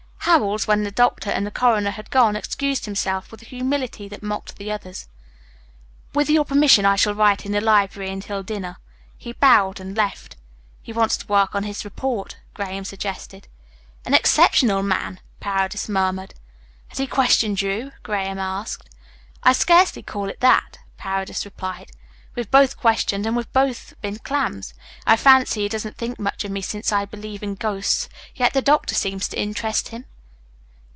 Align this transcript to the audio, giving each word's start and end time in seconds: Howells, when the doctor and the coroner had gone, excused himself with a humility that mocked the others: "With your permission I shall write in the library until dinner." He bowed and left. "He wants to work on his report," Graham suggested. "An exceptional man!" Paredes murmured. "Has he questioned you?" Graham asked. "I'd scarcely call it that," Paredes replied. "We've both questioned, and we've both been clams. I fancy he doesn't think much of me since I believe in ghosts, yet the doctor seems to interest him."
Howells, 0.25 0.65
when 0.65 0.83
the 0.83 0.91
doctor 0.91 1.29
and 1.29 1.45
the 1.45 1.51
coroner 1.51 1.89
had 1.91 2.09
gone, 2.09 2.37
excused 2.37 2.85
himself 2.85 3.31
with 3.31 3.41
a 3.41 3.45
humility 3.45 4.07
that 4.07 4.23
mocked 4.23 4.55
the 4.55 4.71
others: 4.71 5.09
"With 6.15 6.29
your 6.29 6.45
permission 6.45 6.85
I 6.85 6.95
shall 6.95 7.13
write 7.15 7.45
in 7.45 7.51
the 7.51 7.59
library 7.59 8.09
until 8.11 8.41
dinner." 8.41 8.77
He 9.17 9.33
bowed 9.33 9.81
and 9.81 9.97
left. 9.97 10.37
"He 10.81 10.93
wants 10.93 11.17
to 11.17 11.27
work 11.27 11.53
on 11.53 11.63
his 11.63 11.83
report," 11.83 12.37
Graham 12.53 12.85
suggested. 12.85 13.49
"An 14.05 14.13
exceptional 14.13 14.81
man!" 14.83 15.19
Paredes 15.41 15.89
murmured. 15.89 16.33
"Has 16.89 16.97
he 16.99 17.07
questioned 17.07 17.61
you?" 17.61 17.91
Graham 18.01 18.39
asked. 18.39 18.89
"I'd 19.43 19.57
scarcely 19.57 20.03
call 20.03 20.29
it 20.29 20.39
that," 20.39 20.79
Paredes 20.95 21.43
replied. 21.43 21.91
"We've 22.35 22.49
both 22.49 22.77
questioned, 22.77 23.25
and 23.25 23.35
we've 23.35 23.51
both 23.51 23.95
been 24.01 24.19
clams. 24.19 24.73
I 25.05 25.17
fancy 25.17 25.63
he 25.63 25.67
doesn't 25.69 25.97
think 25.97 26.17
much 26.19 26.45
of 26.45 26.51
me 26.51 26.61
since 26.61 26.93
I 26.93 27.03
believe 27.03 27.43
in 27.43 27.55
ghosts, 27.55 28.07
yet 28.33 28.53
the 28.53 28.61
doctor 28.61 28.95
seems 28.95 29.27
to 29.27 29.37
interest 29.37 29.89
him." 29.89 30.05